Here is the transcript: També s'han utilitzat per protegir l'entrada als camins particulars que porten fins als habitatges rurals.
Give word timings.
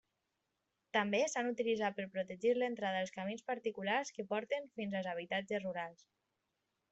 També 0.95 1.19
s'han 1.33 1.49
utilitzat 1.49 1.99
per 1.99 2.05
protegir 2.15 2.53
l'entrada 2.61 3.03
als 3.05 3.13
camins 3.19 3.45
particulars 3.51 4.13
que 4.17 4.27
porten 4.33 4.67
fins 4.79 4.97
als 5.01 5.11
habitatges 5.13 5.63
rurals. 5.69 6.09